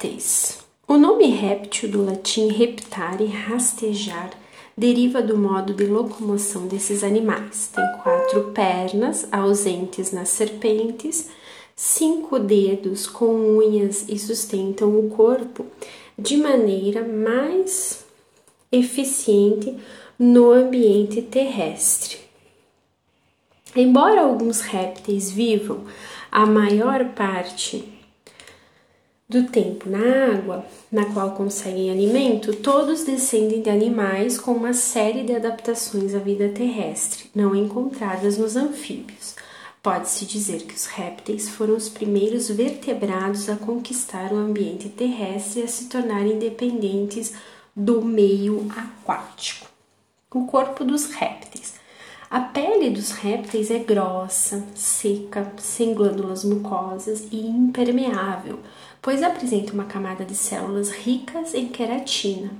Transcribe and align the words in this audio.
Répteis. 0.00 0.58
O 0.88 0.96
nome 0.96 1.26
réptil 1.26 1.90
do 1.90 2.04
latim 2.04 2.48
reptare, 2.48 3.26
rastejar, 3.26 4.30
deriva 4.76 5.20
do 5.20 5.36
modo 5.36 5.74
de 5.74 5.84
locomoção 5.84 6.66
desses 6.66 7.04
animais. 7.04 7.70
Tem 7.74 7.84
quatro 8.02 8.44
pernas, 8.54 9.28
ausentes 9.30 10.10
nas 10.10 10.30
serpentes, 10.30 11.28
cinco 11.76 12.38
dedos 12.38 13.06
com 13.06 13.58
unhas 13.58 14.08
e 14.08 14.18
sustentam 14.18 14.98
o 14.98 15.10
corpo 15.10 15.66
de 16.18 16.38
maneira 16.38 17.06
mais 17.06 18.04
eficiente 18.72 19.76
no 20.18 20.50
ambiente 20.50 21.20
terrestre. 21.20 22.16
Embora 23.76 24.22
alguns 24.22 24.62
répteis 24.62 25.30
vivam 25.30 25.84
a 26.32 26.46
maior 26.46 27.10
parte 27.10 27.89
do 29.30 29.44
tempo 29.44 29.88
na 29.88 30.34
água, 30.34 30.66
na 30.90 31.04
qual 31.14 31.30
conseguem 31.30 31.88
alimento, 31.88 32.52
todos 32.56 33.04
descendem 33.04 33.62
de 33.62 33.70
animais 33.70 34.36
com 34.36 34.50
uma 34.50 34.72
série 34.72 35.22
de 35.22 35.32
adaptações 35.32 36.16
à 36.16 36.18
vida 36.18 36.48
terrestre, 36.48 37.30
não 37.32 37.54
encontradas 37.54 38.36
nos 38.36 38.56
anfíbios. 38.56 39.36
Pode-se 39.80 40.26
dizer 40.26 40.62
que 40.62 40.74
os 40.74 40.86
répteis 40.86 41.48
foram 41.48 41.76
os 41.76 41.88
primeiros 41.88 42.50
vertebrados 42.50 43.48
a 43.48 43.54
conquistar 43.54 44.32
o 44.32 44.36
ambiente 44.36 44.88
terrestre 44.88 45.60
e 45.60 45.62
a 45.62 45.68
se 45.68 45.84
tornarem 45.84 46.32
independentes 46.32 47.32
do 47.74 48.02
meio 48.02 48.66
aquático. 48.76 49.68
O 50.34 50.44
corpo 50.44 50.84
dos 50.84 51.06
répteis. 51.12 51.78
A 52.28 52.40
pele 52.40 52.90
dos 52.90 53.10
répteis 53.10 53.70
é 53.70 53.78
grossa, 53.78 54.64
seca, 54.74 55.52
sem 55.58 55.94
glândulas 55.94 56.44
mucosas 56.44 57.26
e 57.32 57.40
impermeável 57.40 58.60
pois 59.02 59.22
apresenta 59.22 59.72
uma 59.72 59.84
camada 59.84 60.24
de 60.24 60.34
células 60.34 60.90
ricas 60.90 61.54
em 61.54 61.68
queratina. 61.68 62.50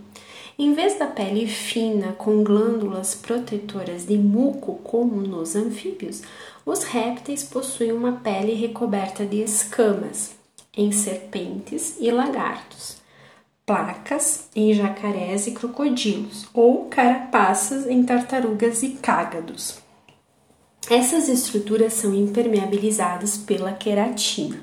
Em 0.58 0.74
vez 0.74 0.98
da 0.98 1.06
pele 1.06 1.46
fina 1.46 2.12
com 2.12 2.44
glândulas 2.44 3.14
protetoras 3.14 4.06
de 4.06 4.18
muco, 4.18 4.74
como 4.84 5.20
nos 5.22 5.56
anfíbios, 5.56 6.22
os 6.66 6.84
répteis 6.84 7.42
possuem 7.42 7.92
uma 7.92 8.12
pele 8.12 8.52
recoberta 8.52 9.24
de 9.24 9.42
escamas 9.42 10.32
em 10.76 10.92
serpentes 10.92 11.96
e 11.98 12.10
lagartos, 12.10 12.98
placas 13.64 14.48
em 14.54 14.74
jacarés 14.74 15.46
e 15.46 15.52
crocodilos 15.52 16.46
ou 16.52 16.86
carapaças 16.86 17.86
em 17.86 18.02
tartarugas 18.02 18.82
e 18.82 18.90
cágados. 18.90 19.78
Essas 20.90 21.28
estruturas 21.28 21.92
são 21.94 22.14
impermeabilizadas 22.14 23.36
pela 23.36 23.72
queratina. 23.72 24.60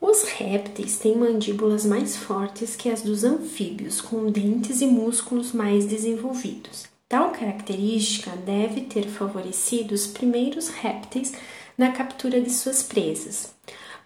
Os 0.00 0.22
répteis 0.22 0.96
têm 0.96 1.16
mandíbulas 1.16 1.84
mais 1.84 2.16
fortes 2.16 2.76
que 2.76 2.88
as 2.88 3.02
dos 3.02 3.24
anfíbios, 3.24 4.00
com 4.00 4.30
dentes 4.30 4.80
e 4.80 4.86
músculos 4.86 5.52
mais 5.52 5.86
desenvolvidos. 5.86 6.86
Tal 7.08 7.30
característica 7.30 8.30
deve 8.44 8.82
ter 8.82 9.08
favorecido 9.08 9.94
os 9.94 10.06
primeiros 10.06 10.68
répteis 10.68 11.32
na 11.76 11.90
captura 11.90 12.40
de 12.40 12.50
suas 12.50 12.82
presas. 12.82 13.54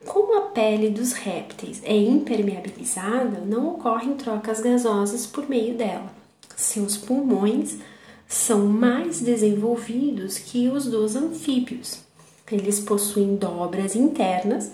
Como 0.04 0.36
a 0.38 0.40
pele 0.50 0.88
dos 0.88 1.12
répteis 1.12 1.80
é 1.84 1.96
impermeabilizada, 1.96 3.40
não 3.40 3.74
ocorrem 3.74 4.14
trocas 4.14 4.60
gasosas 4.60 5.26
por 5.26 5.48
meio 5.48 5.74
dela. 5.74 6.10
Seus 6.56 6.96
pulmões 6.96 7.76
são 8.26 8.66
mais 8.66 9.20
desenvolvidos 9.20 10.38
que 10.38 10.68
os 10.68 10.86
dos 10.86 11.16
anfíbios. 11.16 12.00
Eles 12.50 12.80
possuem 12.80 13.36
dobras 13.36 13.94
internas 13.94 14.70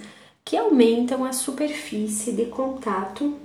que 0.49 0.57
aumentam 0.57 1.27
a 1.27 1.33
superfície 1.35 2.33
de 2.33 2.47
contato 2.47 3.39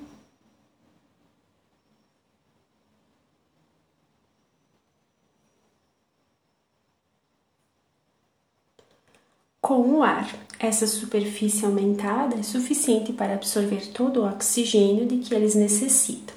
com 9.59 9.81
o 9.81 10.01
ar. 10.01 10.33
Essa 10.57 10.87
superfície 10.87 11.65
aumentada 11.65 12.39
é 12.39 12.41
suficiente 12.41 13.11
para 13.11 13.33
absorver 13.33 13.87
todo 13.87 14.21
o 14.21 14.25
oxigênio 14.25 15.05
de 15.05 15.17
que 15.17 15.35
eles 15.35 15.55
necessitam. 15.55 16.33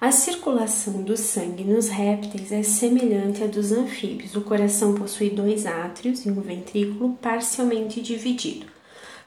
A 0.00 0.10
circulação 0.10 1.02
do 1.02 1.18
sangue 1.18 1.64
nos 1.64 1.88
répteis 1.88 2.50
é 2.50 2.62
semelhante 2.62 3.44
à 3.44 3.46
dos 3.46 3.72
anfíbios. 3.72 4.34
O 4.34 4.40
coração 4.40 4.94
possui 4.94 5.28
dois 5.28 5.66
átrios 5.66 6.24
e 6.24 6.30
um 6.30 6.40
ventrículo 6.40 7.12
parcialmente 7.20 8.00
dividido. 8.00 8.72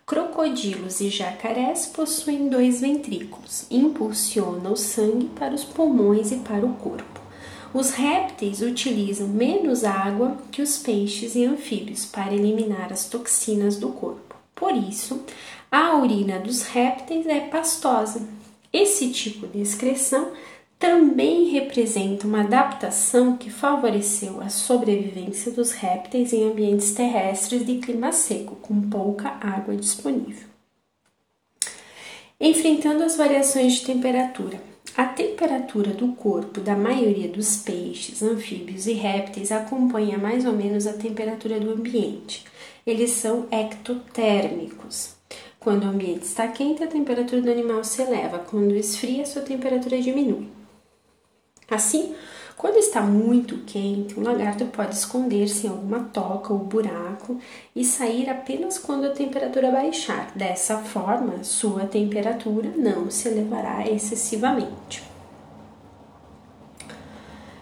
Crocodilos 0.08 1.02
e 1.02 1.10
jacarés 1.10 1.88
possuem 1.88 2.48
dois 2.48 2.80
ventrículos, 2.80 3.66
impulsiona 3.72 4.70
o 4.70 4.78
sangue 4.78 5.30
para 5.30 5.56
os 5.56 5.64
pulmões 5.64 6.32
e 6.32 6.36
para 6.36 6.64
o 6.64 6.76
corpo. 6.76 7.20
Os 7.74 7.90
répteis 7.90 8.62
utilizam 8.62 9.28
menos 9.28 9.84
água 9.84 10.38
que 10.52 10.62
os 10.62 10.78
peixes 10.78 11.34
e 11.34 11.44
anfíbios 11.44 12.06
para 12.06 12.36
eliminar 12.36 12.94
as 12.94 13.06
toxinas 13.06 13.78
do 13.78 13.90
corpo. 13.90 14.36
Por 14.54 14.76
isso, 14.76 15.24
a 15.72 15.98
urina 15.98 16.38
dos 16.38 16.62
répteis 16.62 17.26
é 17.26 17.40
pastosa. 17.40 18.22
Esse 18.72 19.12
tipo 19.12 19.48
de 19.48 19.60
excreção 19.60 20.34
também 20.78 21.50
representa 21.50 22.28
uma 22.28 22.42
adaptação 22.42 23.38
que 23.38 23.50
favoreceu 23.50 24.42
a 24.42 24.50
sobrevivência 24.50 25.52
dos 25.52 25.72
répteis 25.72 26.34
em 26.34 26.50
ambientes 26.50 26.94
terrestres 26.94 27.66
de 27.66 27.78
clima 27.78 28.12
seco, 28.12 28.56
com 28.58 28.82
pouca 28.82 29.38
água 29.42 29.76
disponível. 29.76 30.48
Enfrentando 32.40 33.04
as 33.04 33.16
variações 33.16 33.74
de 33.74 33.86
temperatura. 33.86 34.62
A 34.98 35.06
temperatura 35.06 35.92
do 35.92 36.10
corpo 36.14 36.62
da 36.62 36.76
maioria 36.76 37.28
dos 37.28 37.58
peixes, 37.58 38.22
anfíbios 38.22 38.88
e 38.88 38.94
répteis 38.94 39.52
acompanha 39.52 40.18
mais 40.18 40.46
ou 40.46 40.54
menos 40.54 40.88
a 40.88 40.94
temperatura 40.94 41.60
do 41.60 41.72
ambiente. 41.72 42.46
Eles 42.86 43.12
são 43.12 43.48
ectotérmicos. 43.52 45.16
Quando 45.60 45.86
o 45.86 45.90
ambiente 45.90 46.24
está 46.24 46.48
quente, 46.48 46.84
a 46.84 46.88
temperatura 46.88 47.42
do 47.42 47.52
animal 47.52 47.84
se 47.84 48.02
eleva, 48.02 48.40
quando 48.40 48.76
esfria, 48.76 49.26
sua 49.26 49.42
temperatura 49.42 50.00
diminui. 50.00 50.48
Assim, 51.70 52.16
quando 52.58 52.78
está 52.78 53.02
muito 53.02 53.58
quente, 53.66 54.18
o 54.18 54.24
lagarto 54.24 54.66
pode 54.66 54.96
esconder-se 54.96 55.68
em 55.68 55.70
alguma 55.70 56.00
toca 56.00 56.54
ou 56.54 56.60
buraco 56.60 57.40
e 57.76 57.84
sair 57.84 58.30
apenas 58.30 58.78
quando 58.78 59.06
a 59.06 59.12
temperatura 59.12 59.72
baixar. 59.72 60.32
Dessa 60.36 60.78
forma, 60.78 61.44
sua 61.44 61.86
temperatura 61.86 62.72
não 62.78 63.12
se 63.12 63.28
elevará 63.28 63.86
excessivamente. 63.88 65.04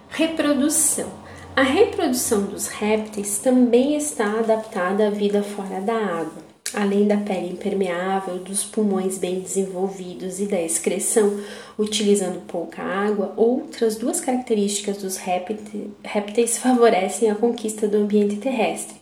Reprodução. 0.09 1.09
A 1.55 1.63
reprodução 1.63 2.43
dos 2.43 2.67
répteis 2.67 3.39
também 3.39 3.95
está 3.95 4.39
adaptada 4.39 5.07
à 5.07 5.09
vida 5.09 5.41
fora 5.41 5.81
da 5.81 5.95
água. 5.95 6.52
Além 6.73 7.05
da 7.05 7.17
pele 7.17 7.51
impermeável, 7.51 8.39
dos 8.39 8.63
pulmões 8.63 9.19
bem 9.19 9.39
desenvolvidos 9.39 10.39
e 10.39 10.47
da 10.47 10.59
excreção, 10.59 11.39
utilizando 11.77 12.41
pouca 12.47 12.81
água, 12.81 13.31
outras 13.37 13.95
duas 13.95 14.19
características 14.19 14.97
dos 14.97 15.17
répteis 15.17 16.57
favorecem 16.57 17.29
a 17.29 17.35
conquista 17.35 17.87
do 17.87 17.97
ambiente 17.97 18.37
terrestre: 18.37 18.97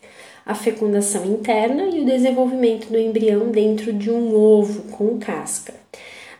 a 0.45 0.53
fecundação 0.53 1.25
interna 1.25 1.83
e 1.83 2.01
o 2.01 2.05
desenvolvimento 2.05 2.89
do 2.89 2.97
embrião 2.97 3.49
dentro 3.51 3.93
de 3.93 4.11
um 4.11 4.35
ovo 4.35 4.83
com 4.91 5.17
casca. 5.17 5.73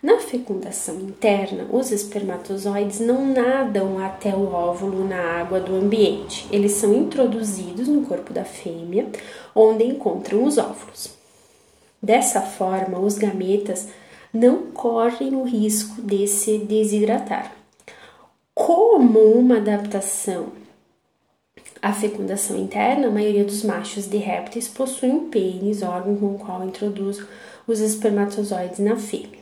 Na 0.03 0.18
fecundação 0.18 0.96
interna, 1.00 1.66
os 1.72 1.92
espermatozoides 1.92 3.00
não 3.00 3.25
nadam 3.25 4.00
até 4.00 4.36
o 4.36 4.52
óvulo 4.52 5.08
na 5.08 5.40
água 5.40 5.62
do 5.62 5.75
ambiente. 5.75 6.46
Eles 6.52 6.74
são 6.74 6.94
introduzidos 6.94 7.88
no 7.88 8.02
corpo 8.02 8.34
da 8.34 8.44
fêmea, 8.44 9.06
onde 9.56 9.86
encontram 9.86 10.44
os 10.44 10.58
óvulos. 10.58 11.21
Dessa 12.01 12.41
forma, 12.41 13.00
os 13.00 13.17
gametas 13.17 13.88
não 14.33 14.71
correm 14.71 15.36
o 15.36 15.44
risco 15.44 16.01
de 16.01 16.27
se 16.27 16.57
desidratar. 16.57 17.53
Como 18.53 19.19
uma 19.19 19.57
adaptação 19.57 20.48
à 21.81 21.94
fecundação 21.94 22.57
interna, 22.57 23.07
a 23.07 23.12
maioria 23.12 23.44
dos 23.44 23.63
machos 23.63 24.07
de 24.07 24.18
répteis 24.18 24.68
possuem 24.68 25.12
um 25.12 25.30
pênis, 25.30 25.81
órgão 25.81 26.15
com 26.15 26.36
o 26.36 26.39
qual 26.39 26.65
introduz 26.65 27.21
os 27.68 27.80
espermatozoides 27.80 28.80
na 28.80 28.95
fêmea. 28.95 29.42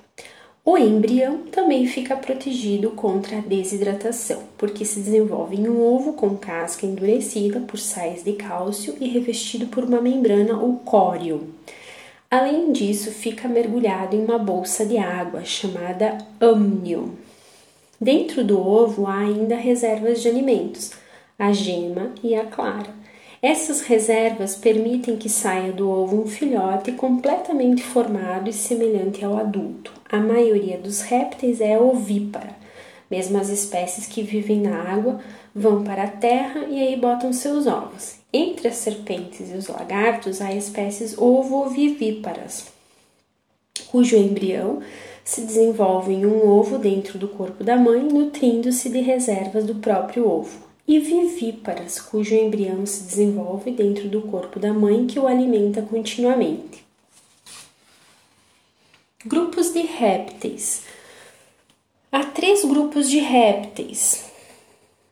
O 0.65 0.77
embrião 0.77 1.39
também 1.51 1.87
fica 1.87 2.15
protegido 2.15 2.91
contra 2.91 3.37
a 3.37 3.41
desidratação, 3.41 4.43
porque 4.57 4.85
se 4.85 4.99
desenvolve 4.99 5.55
em 5.55 5.67
um 5.67 5.81
ovo 5.81 6.13
com 6.13 6.37
casca 6.37 6.85
endurecida 6.85 7.59
por 7.61 7.79
sais 7.79 8.23
de 8.23 8.33
cálcio 8.33 8.95
e 8.99 9.07
revestido 9.07 9.67
por 9.67 9.83
uma 9.83 10.01
membrana 10.01 10.59
ou 10.59 10.75
córeo. 10.75 11.47
Além 12.31 12.71
disso, 12.71 13.09
fica 13.09 13.47
mergulhado 13.47 14.15
em 14.15 14.23
uma 14.23 14.37
bolsa 14.37 14.85
de 14.85 14.99
água 14.99 15.43
chamada 15.43 16.19
amnion. 16.39 17.09
Dentro 17.99 18.43
do 18.43 18.59
ovo 18.59 19.07
há 19.07 19.17
ainda 19.17 19.55
reservas 19.55 20.21
de 20.21 20.29
alimentos, 20.29 20.91
a 21.39 21.51
gema 21.51 22.13
e 22.23 22.35
a 22.35 22.45
clara. 22.45 22.93
Essas 23.41 23.81
reservas 23.81 24.55
permitem 24.55 25.17
que 25.17 25.27
saia 25.27 25.71
do 25.71 25.89
ovo 25.89 26.21
um 26.21 26.27
filhote 26.27 26.91
completamente 26.91 27.81
formado 27.81 28.47
e 28.47 28.53
semelhante 28.53 29.25
ao 29.25 29.35
adulto. 29.35 29.91
A 30.07 30.17
maioria 30.17 30.77
dos 30.77 31.01
répteis 31.01 31.59
é 31.59 31.79
ovípara. 31.79 32.55
Mesmo 33.09 33.39
as 33.39 33.49
espécies 33.49 34.05
que 34.05 34.21
vivem 34.21 34.61
na 34.61 34.83
água 34.83 35.19
vão 35.55 35.83
para 35.83 36.03
a 36.03 36.07
terra 36.07 36.67
e 36.69 36.79
aí 36.79 36.95
botam 36.95 37.33
seus 37.33 37.65
ovos. 37.65 38.18
Entre 38.31 38.67
as 38.67 38.75
serpentes 38.75 39.49
e 39.49 39.55
os 39.55 39.67
lagartos 39.67 40.39
há 40.39 40.53
espécies 40.53 41.17
ovovivíparas, 41.17 42.67
cujo 43.87 44.15
embrião 44.15 44.81
se 45.25 45.41
desenvolve 45.41 46.13
em 46.13 46.25
um 46.27 46.47
ovo 46.47 46.77
dentro 46.77 47.17
do 47.17 47.27
corpo 47.27 47.63
da 47.63 47.75
mãe, 47.75 48.03
nutrindo-se 48.03 48.89
de 48.89 48.99
reservas 48.99 49.65
do 49.65 49.75
próprio 49.75 50.27
ovo 50.27 50.59
e 50.87 50.99
vivíparas, 50.99 51.99
cujo 51.99 52.35
embrião 52.35 52.85
se 52.85 53.03
desenvolve 53.03 53.71
dentro 53.71 54.07
do 54.07 54.21
corpo 54.23 54.59
da 54.59 54.73
mãe 54.73 55.07
que 55.07 55.19
o 55.19 55.27
alimenta 55.27 55.81
continuamente. 55.81 56.83
Grupos 59.25 59.73
de 59.73 59.81
répteis. 59.81 60.83
Há 62.11 62.23
três 62.25 62.63
grupos 62.63 63.09
de 63.09 63.19
répteis. 63.19 64.25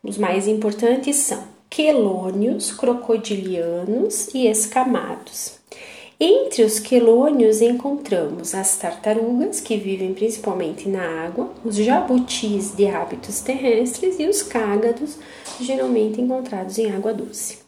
Os 0.02 0.16
mais 0.18 0.48
importantes 0.48 1.16
são 1.16 1.57
quelônios, 1.78 2.72
crocodilianos 2.72 4.34
e 4.34 4.48
escamados. 4.48 5.60
Entre 6.18 6.64
os 6.64 6.80
quelônios 6.80 7.62
encontramos 7.62 8.52
as 8.52 8.74
tartarugas, 8.74 9.60
que 9.60 9.76
vivem 9.76 10.12
principalmente 10.12 10.88
na 10.88 11.24
água, 11.24 11.52
os 11.64 11.76
jabutis 11.76 12.74
de 12.74 12.88
hábitos 12.88 13.38
terrestres 13.42 14.18
e 14.18 14.26
os 14.26 14.42
cágados, 14.42 15.18
geralmente 15.60 16.20
encontrados 16.20 16.78
em 16.78 16.90
água 16.90 17.14
doce. 17.14 17.58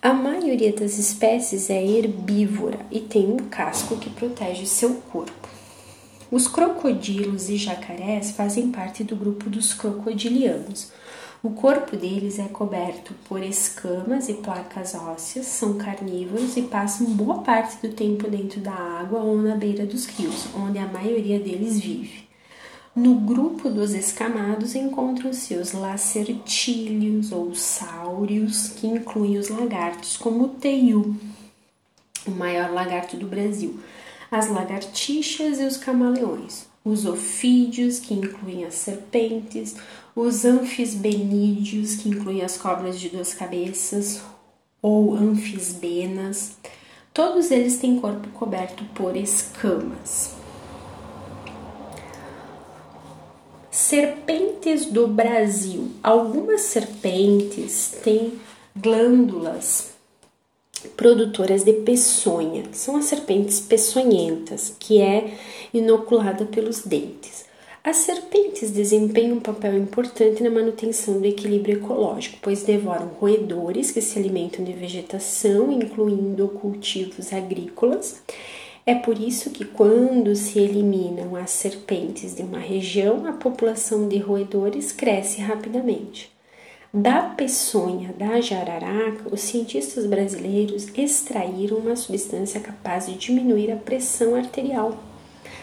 A 0.00 0.12
maioria 0.12 0.72
das 0.72 0.96
espécies 0.96 1.70
é 1.70 1.84
herbívora 1.84 2.78
e 2.88 3.00
tem 3.00 3.32
um 3.32 3.48
casco 3.48 3.96
que 3.96 4.10
protege 4.10 4.64
seu 4.64 4.94
corpo. 5.12 5.48
Os 6.30 6.46
crocodilos 6.46 7.50
e 7.50 7.56
jacarés 7.56 8.30
fazem 8.30 8.70
parte 8.70 9.02
do 9.02 9.16
grupo 9.16 9.50
dos 9.50 9.74
crocodilianos. 9.74 10.92
O 11.42 11.48
corpo 11.48 11.96
deles 11.96 12.38
é 12.38 12.48
coberto 12.48 13.14
por 13.26 13.42
escamas 13.42 14.28
e 14.28 14.34
placas 14.34 14.94
ósseas, 14.94 15.46
são 15.46 15.78
carnívoros 15.78 16.54
e 16.58 16.62
passam 16.62 17.06
boa 17.14 17.38
parte 17.38 17.80
do 17.80 17.94
tempo 17.94 18.28
dentro 18.28 18.60
da 18.60 18.74
água 18.74 19.20
ou 19.20 19.38
na 19.38 19.54
beira 19.54 19.86
dos 19.86 20.04
rios, 20.04 20.48
onde 20.54 20.78
a 20.78 20.86
maioria 20.86 21.40
deles 21.40 21.80
vive. 21.80 22.28
No 22.94 23.14
grupo 23.14 23.70
dos 23.70 23.94
escamados 23.94 24.74
encontram-se 24.74 25.54
os 25.54 25.72
lacertílios 25.72 27.32
ou 27.32 27.54
sáureos, 27.54 28.68
que 28.76 28.86
incluem 28.86 29.38
os 29.38 29.48
lagartos, 29.48 30.18
como 30.18 30.44
o 30.44 30.48
teiu, 30.48 31.16
o 32.26 32.30
maior 32.32 32.70
lagarto 32.70 33.16
do 33.16 33.26
Brasil, 33.26 33.80
as 34.30 34.50
lagartixas 34.50 35.58
e 35.58 35.64
os 35.64 35.78
camaleões, 35.78 36.66
os 36.84 37.06
ofídeos, 37.06 37.98
que 37.98 38.12
incluem 38.12 38.64
as 38.64 38.74
serpentes, 38.74 39.76
os 40.14 40.44
anfisbenídeos, 40.44 41.96
que 41.96 42.08
incluem 42.08 42.42
as 42.42 42.56
cobras 42.56 42.98
de 42.98 43.08
duas 43.08 43.34
cabeças, 43.34 44.20
ou 44.82 45.14
anfisbenas, 45.14 46.52
todos 47.12 47.50
eles 47.50 47.78
têm 47.78 48.00
corpo 48.00 48.28
coberto 48.30 48.84
por 48.94 49.16
escamas. 49.16 50.34
Serpentes 53.70 54.86
do 54.86 55.06
Brasil. 55.06 55.90
Algumas 56.02 56.62
serpentes 56.62 57.94
têm 58.02 58.38
glândulas 58.74 59.90
produtoras 60.96 61.62
de 61.62 61.74
peçonha, 61.74 62.64
são 62.72 62.96
as 62.96 63.04
serpentes 63.04 63.60
peçonhentas, 63.60 64.74
que 64.78 65.00
é 65.00 65.36
inoculada 65.74 66.46
pelos 66.46 66.82
dentes. 66.82 67.39
As 67.82 67.96
serpentes 67.96 68.70
desempenham 68.70 69.38
um 69.38 69.40
papel 69.40 69.74
importante 69.78 70.42
na 70.42 70.50
manutenção 70.50 71.18
do 71.18 71.26
equilíbrio 71.26 71.78
ecológico, 71.78 72.36
pois 72.42 72.62
devoram 72.62 73.06
roedores 73.18 73.90
que 73.90 74.02
se 74.02 74.18
alimentam 74.18 74.62
de 74.62 74.74
vegetação, 74.74 75.72
incluindo 75.72 76.46
cultivos 76.48 77.32
agrícolas. 77.32 78.22
É 78.84 78.94
por 78.94 79.18
isso 79.18 79.48
que, 79.48 79.64
quando 79.64 80.36
se 80.36 80.58
eliminam 80.58 81.34
as 81.34 81.52
serpentes 81.52 82.34
de 82.34 82.42
uma 82.42 82.58
região, 82.58 83.26
a 83.26 83.32
população 83.32 84.06
de 84.06 84.18
roedores 84.18 84.92
cresce 84.92 85.40
rapidamente. 85.40 86.30
Da 86.92 87.22
peçonha 87.22 88.12
da 88.12 88.42
jararaca, 88.42 89.32
os 89.32 89.40
cientistas 89.40 90.04
brasileiros 90.04 90.88
extraíram 90.94 91.78
uma 91.78 91.96
substância 91.96 92.60
capaz 92.60 93.06
de 93.06 93.14
diminuir 93.14 93.70
a 93.70 93.76
pressão 93.76 94.34
arterial 94.34 94.98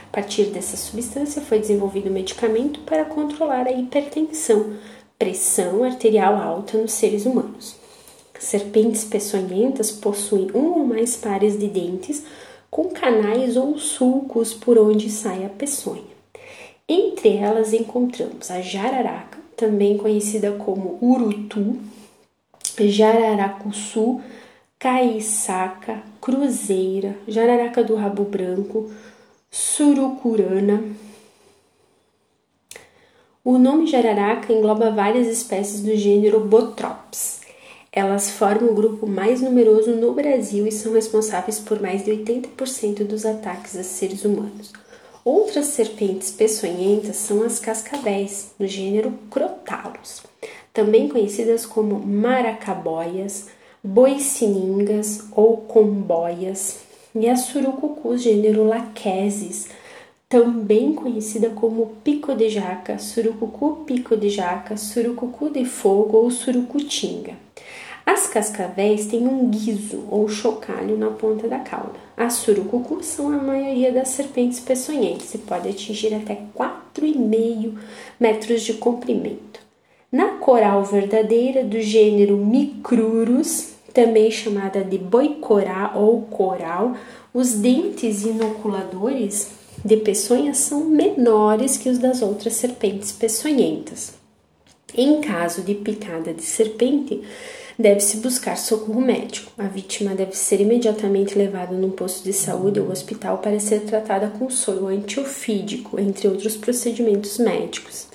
a 0.07 0.15
partir 0.15 0.45
dessa 0.45 0.77
substância 0.77 1.41
foi 1.41 1.59
desenvolvido 1.59 2.09
um 2.09 2.13
medicamento 2.13 2.79
para 2.81 3.05
controlar 3.05 3.67
a 3.67 3.71
hipertensão, 3.71 4.73
pressão 5.19 5.83
arterial 5.83 6.35
alta 6.35 6.77
nos 6.77 6.93
seres 6.93 7.25
humanos. 7.25 7.75
Serpentes 8.39 9.03
peçonhentas 9.03 9.91
possuem 9.91 10.49
um 10.53 10.79
ou 10.79 10.85
mais 10.85 11.17
pares 11.17 11.59
de 11.59 11.67
dentes 11.67 12.23
com 12.69 12.89
canais 12.89 13.57
ou 13.57 13.77
sulcos 13.77 14.53
por 14.53 14.77
onde 14.77 15.09
sai 15.09 15.43
a 15.45 15.49
peçonha. 15.49 16.17
Entre 16.87 17.35
elas 17.35 17.73
encontramos 17.73 18.49
a 18.49 18.61
jararaca, 18.61 19.39
também 19.55 19.97
conhecida 19.97 20.51
como 20.51 20.97
urutu, 21.01 21.77
jararacuçu, 22.79 24.21
caiçaca, 24.79 26.01
cruzeira, 26.21 27.15
jararaca 27.27 27.83
do 27.83 27.95
rabo 27.95 28.23
branco, 28.23 28.91
surucurana. 29.49 30.83
O 33.43 33.57
nome 33.57 33.87
jararaca 33.87 34.51
engloba 34.51 34.91
várias 34.91 35.27
espécies 35.27 35.81
do 35.81 35.95
gênero 35.95 36.41
Botrops. 36.41 37.41
Elas 37.91 38.29
formam 38.29 38.71
o 38.71 38.75
grupo 38.75 39.07
mais 39.07 39.41
numeroso 39.41 39.91
no 39.91 40.13
Brasil 40.13 40.67
e 40.67 40.71
são 40.71 40.93
responsáveis 40.93 41.59
por 41.59 41.81
mais 41.81 42.03
de 42.03 42.11
80% 42.11 43.05
dos 43.05 43.25
ataques 43.25 43.75
a 43.77 43.83
seres 43.83 44.25
humanos. 44.25 44.73
Outras 45.23 45.67
serpentes 45.67 46.29
peçonhentas 46.31 47.15
são 47.15 47.41
as 47.43 47.59
cascavéis, 47.59 48.51
do 48.59 48.67
gênero 48.67 49.13
Crotalus, 49.29 50.23
também 50.73 51.09
conhecidas 51.09 51.65
como 51.65 51.99
maracabóias, 51.99 53.47
boiciningas 53.83 55.25
ou 55.31 55.57
comboias, 55.57 56.86
e 57.21 57.29
a 57.29 57.35
surucucu 57.35 58.17
gênero 58.17 58.63
Lachesis, 58.63 59.69
também 60.29 60.93
conhecida 60.93 61.49
como 61.49 61.93
pico 62.03 62.35
de 62.35 62.49
jaca, 62.49 62.99
surucucu 62.99 63.83
pico 63.85 64.17
de 64.17 64.29
jaca, 64.29 64.75
surucucu 64.75 65.49
de 65.49 65.63
fogo 65.63 66.17
ou 66.17 66.29
surucutinga. 66.29 67.33
As 68.05 68.27
cascavéis 68.27 69.05
têm 69.05 69.27
um 69.27 69.49
guiso 69.49 70.05
ou 70.09 70.27
chocalho 70.29 70.97
na 70.97 71.09
ponta 71.09 71.47
da 71.47 71.59
cauda. 71.59 71.99
As 72.15 72.33
surucucus 72.33 73.05
são 73.05 73.33
a 73.33 73.37
maioria 73.37 73.91
das 73.91 74.09
serpentes 74.09 74.59
peçonhentas 74.59 75.33
e 75.33 75.37
pode 75.37 75.67
atingir 75.67 76.13
até 76.13 76.41
4,5 76.57 77.73
metros 78.19 78.61
de 78.61 78.73
comprimento. 78.73 79.59
Na 80.09 80.37
coral 80.37 80.85
verdadeira 80.85 81.65
do 81.65 81.81
gênero 81.81 82.37
Micrurus, 82.37 83.76
também 83.97 84.29
chamada 84.29 84.83
de 84.83 84.95
boicorá 84.95 85.93
ou 85.95 86.21
coral, 86.21 86.95
os 87.33 87.53
dentes 87.53 88.23
inoculadores 88.23 89.47
de 89.83 89.97
peçonha 89.97 90.53
são 90.53 90.85
menores 90.85 91.77
que 91.77 91.89
os 91.89 91.97
das 91.97 92.21
outras 92.21 92.53
serpentes 92.53 93.11
peçonhentas. 93.11 94.13
Em 94.93 95.19
caso 95.19 95.63
de 95.63 95.73
picada 95.73 96.31
de 96.31 96.43
serpente, 96.43 97.23
deve-se 97.77 98.17
buscar 98.17 98.55
socorro 98.55 99.01
médico. 99.01 99.51
A 99.57 99.67
vítima 99.67 100.13
deve 100.13 100.37
ser 100.37 100.61
imediatamente 100.61 101.35
levada 101.35 101.73
num 101.73 101.89
posto 101.89 102.23
de 102.23 102.33
saúde 102.33 102.79
ou 102.79 102.91
hospital 102.91 103.39
para 103.39 103.59
ser 103.59 103.79
tratada 103.79 104.27
com 104.27 104.47
soro 104.47 104.85
antiofídico, 104.85 105.99
entre 105.99 106.27
outros 106.27 106.55
procedimentos 106.55 107.39
médicos. 107.39 108.05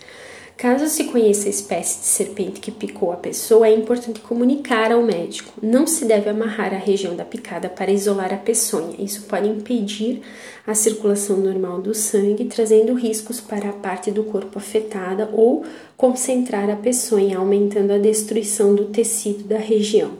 Caso 0.56 0.86
se 0.86 1.04
conheça 1.04 1.48
a 1.48 1.50
espécie 1.50 1.98
de 1.98 2.06
serpente 2.06 2.60
que 2.60 2.70
picou 2.70 3.10
a 3.10 3.16
pessoa, 3.16 3.66
é 3.66 3.74
importante 3.74 4.20
comunicar 4.20 4.92
ao 4.92 5.02
médico. 5.02 5.52
Não 5.60 5.86
se 5.86 6.04
deve 6.04 6.30
amarrar 6.30 6.72
a 6.72 6.78
região 6.78 7.16
da 7.16 7.24
picada 7.24 7.68
para 7.68 7.90
isolar 7.90 8.32
a 8.32 8.36
peçonha. 8.36 8.94
Isso 8.98 9.22
pode 9.22 9.48
impedir 9.48 10.22
a 10.64 10.74
circulação 10.74 11.36
normal 11.38 11.80
do 11.80 11.94
sangue, 11.94 12.44
trazendo 12.44 12.94
riscos 12.94 13.40
para 13.40 13.70
a 13.70 13.72
parte 13.72 14.10
do 14.10 14.22
corpo 14.24 14.58
afetada 14.58 15.28
ou 15.32 15.64
concentrar 15.96 16.70
a 16.70 16.76
peçonha, 16.76 17.38
aumentando 17.38 17.92
a 17.92 17.98
destruição 17.98 18.74
do 18.74 18.84
tecido 18.84 19.44
da 19.44 19.58
região. 19.58 20.12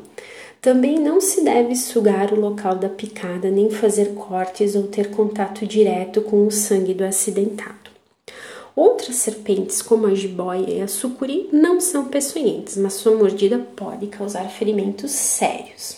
Também 0.60 0.96
não 0.98 1.20
se 1.20 1.42
deve 1.42 1.74
sugar 1.74 2.32
o 2.32 2.40
local 2.40 2.76
da 2.76 2.88
picada, 2.88 3.50
nem 3.50 3.68
fazer 3.68 4.14
cortes 4.14 4.76
ou 4.76 4.84
ter 4.84 5.10
contato 5.10 5.66
direto 5.66 6.20
com 6.22 6.46
o 6.46 6.52
sangue 6.52 6.94
do 6.94 7.04
acidentado. 7.04 7.81
Outras 8.75 9.17
serpentes, 9.17 9.83
como 9.83 10.07
a 10.07 10.14
jiboia 10.14 10.71
e 10.71 10.81
a 10.81 10.88
sucuri, 10.88 11.49
não 11.52 11.79
são 11.79 12.07
peçonhentas, 12.07 12.76
mas 12.79 12.95
sua 12.95 13.14
mordida 13.14 13.59
pode 13.59 14.07
causar 14.07 14.49
ferimentos 14.49 15.11
sérios. 15.11 15.97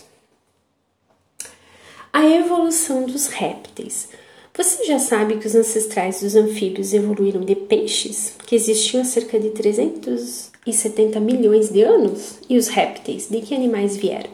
A 2.13 2.27
evolução 2.27 3.05
dos 3.05 3.29
répteis. 3.29 4.09
Você 4.57 4.85
já 4.85 4.99
sabe 4.99 5.37
que 5.37 5.47
os 5.47 5.55
ancestrais 5.55 6.21
dos 6.21 6.35
anfíbios 6.35 6.93
evoluíram 6.93 7.41
de 7.41 7.55
peixes, 7.55 8.35
que 8.45 8.55
existiam 8.55 9.03
há 9.03 9.05
cerca 9.05 9.39
de 9.39 9.51
370 9.51 11.21
milhões 11.21 11.71
de 11.71 11.83
anos? 11.83 12.39
E 12.49 12.57
os 12.57 12.69
répteis, 12.69 13.29
de 13.29 13.41
que 13.41 13.55
animais 13.55 13.97
vieram? 13.97 14.31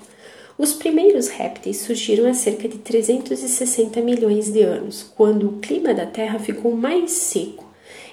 Os 0.59 0.73
primeiros 0.75 1.29
répteis 1.29 1.79
surgiram 1.79 2.29
há 2.29 2.35
cerca 2.35 2.69
de 2.69 2.79
360 2.79 4.01
milhões 4.03 4.51
de 4.51 4.63
anos, 4.63 5.11
quando 5.15 5.49
o 5.49 5.59
clima 5.59 5.95
da 5.95 6.05
Terra 6.05 6.39
ficou 6.39 6.77
mais 6.77 7.11
seco 7.13 7.70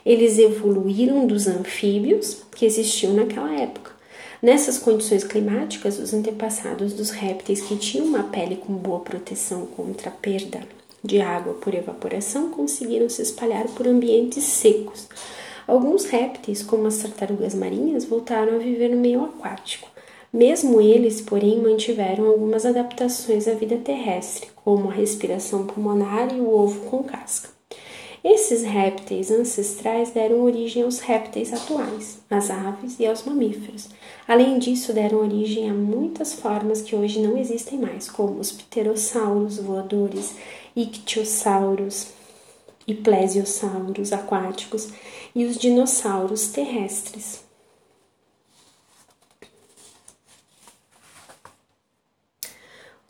eles 0.08 0.40
evoluíram 0.40 1.28
dos 1.28 1.48
anfíbios 1.48 2.38
que 2.56 2.66
existiam 2.66 3.14
naquela 3.14 3.54
época. 3.54 3.92
Nessas 4.42 4.78
condições 4.78 5.26
climáticas, 5.26 6.00
os 6.00 6.14
antepassados 6.14 6.94
dos 6.94 7.10
répteis 7.10 7.60
que 7.60 7.76
tinham 7.76 8.06
uma 8.06 8.24
pele 8.24 8.56
com 8.56 8.72
boa 8.74 9.02
proteção 9.02 9.66
contra 9.66 10.08
a 10.08 10.14
perda 10.14 10.62
de 11.04 11.20
água 11.20 11.56
por 11.56 11.76
evaporação 11.76 12.52
conseguiram 12.52 13.10
se 13.10 13.22
espalhar 13.22 13.68
por 13.68 13.86
ambientes 13.86 14.46
secos. 14.46 15.10
Alguns 15.68 16.06
répteis, 16.06 16.64
como 16.64 16.88
as 16.88 17.00
tartarugas 17.00 17.54
marinhas, 17.54 18.06
voltaram 18.06 18.56
a 18.56 18.60
viver 18.60 18.88
no 18.88 19.02
meio 19.02 19.26
aquático. 19.26 19.90
Mesmo 20.32 20.80
eles, 20.80 21.20
porém, 21.20 21.60
mantiveram 21.60 22.28
algumas 22.28 22.66
adaptações 22.66 23.46
à 23.46 23.54
vida 23.54 23.76
terrestre, 23.76 24.48
como 24.56 24.90
a 24.90 24.94
respiração 24.94 25.68
pulmonar 25.68 26.34
e 26.34 26.40
o 26.40 26.50
ovo 26.50 26.90
com 26.90 27.04
casca. 27.04 27.57
Esses 28.24 28.64
répteis 28.64 29.30
ancestrais 29.30 30.12
deram 30.12 30.42
origem 30.42 30.84
aos 30.84 31.00
répteis 31.00 31.54
atuais, 31.54 32.20
às 32.30 32.50
aves 32.50 33.00
e 33.00 33.06
aos 33.06 33.24
mamíferos. 33.24 33.90
Além 34.28 34.58
disso, 34.58 34.92
deram 34.92 35.20
origem 35.20 35.70
a 35.70 35.74
muitas 35.74 36.34
formas 36.34 36.82
que 36.82 36.96
hoje 36.96 37.22
não 37.22 37.38
existem 37.38 37.80
mais, 37.80 38.10
como 38.10 38.40
os 38.40 38.52
pterossauros 38.52 39.58
voadores, 39.58 40.36
ictiossauros 40.76 42.08
e 42.88 42.96
plesiosauros 42.96 44.12
aquáticos 44.12 44.90
e 45.36 45.46
os 45.46 45.58
dinossauros 45.58 46.48
terrestres. 46.48 47.46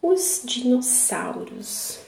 Os 0.01 0.41
dinossauros. 0.43 2.06